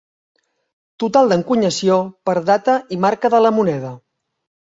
Total 1.03 1.29
d'encunyació 1.31 1.97
per 2.29 2.35
data 2.47 2.79
i 2.97 2.99
marca 3.05 3.31
de 3.35 3.43
la 3.47 3.53
moneda. 3.59 3.93